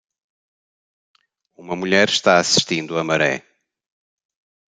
Uma 1.55 1.75
mulher 1.75 2.09
está 2.09 2.39
assistindo 2.39 2.97
a 2.97 3.03
maré 3.03 3.45